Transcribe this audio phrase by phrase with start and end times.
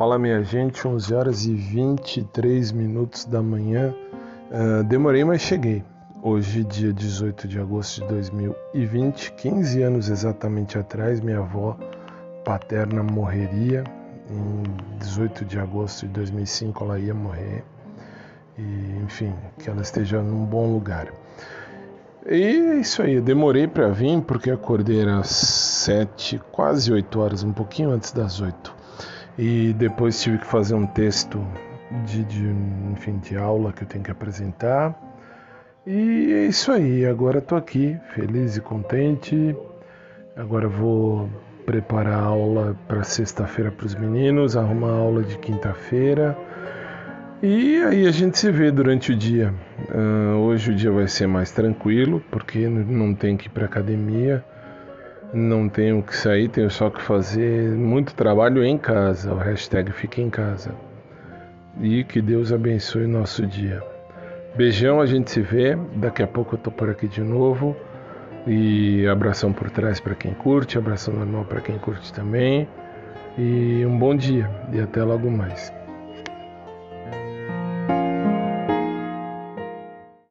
[0.00, 3.94] Fala minha gente, 11 horas e 23 minutos da manhã.
[4.50, 5.84] Uh, demorei, mas cheguei.
[6.22, 11.76] Hoje, dia 18 de agosto de 2020, 15 anos exatamente atrás, minha avó
[12.46, 13.84] paterna morreria.
[14.30, 14.62] Em
[15.00, 17.62] 18 de agosto de 2005 ela ia morrer.
[18.56, 21.12] E, enfim, que ela esteja num bom lugar.
[22.24, 27.52] E é isso aí, demorei para vir porque acordei às 7, quase 8 horas, um
[27.52, 28.79] pouquinho antes das 8
[29.38, 31.44] e depois tive que fazer um texto
[32.04, 32.46] de, de,
[32.92, 34.94] enfim, de aula que eu tenho que apresentar.
[35.86, 39.56] E é isso aí, agora estou aqui, feliz e contente.
[40.36, 41.28] Agora vou
[41.64, 46.36] preparar a aula para sexta-feira para os meninos, arrumar a aula de quinta-feira.
[47.42, 49.54] E aí a gente se vê durante o dia.
[49.88, 54.44] Uh, hoje o dia vai ser mais tranquilo, porque não tem que ir para academia
[55.32, 59.32] não tenho que sair, tenho só que fazer muito trabalho em casa.
[59.32, 60.74] O hashtag fica em casa.
[61.80, 63.82] E que Deus abençoe o nosso dia.
[64.56, 65.76] Beijão, a gente se vê.
[65.94, 67.76] Daqui a pouco eu tô por aqui de novo.
[68.46, 72.66] E abração por trás para quem curte, abração normal para quem curte também.
[73.38, 75.79] E um bom dia e até logo mais.